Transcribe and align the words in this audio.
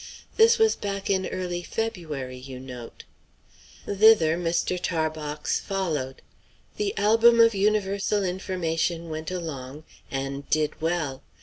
This 0.35 0.57
was 0.57 0.75
back 0.75 1.11
in 1.11 1.27
early 1.27 1.61
February, 1.61 2.35
you 2.39 2.59
note. 2.59 3.03
Thither 3.85 4.35
Mr. 4.35 4.79
Tarbox 4.81 5.59
followed. 5.59 6.23
The 6.77 6.97
"Album 6.97 7.39
of 7.39 7.53
Universal 7.53 8.23
Information" 8.23 9.09
went 9.11 9.29
along, 9.29 9.83
and 10.09 10.49
"did 10.49 10.81
well." 10.81 11.21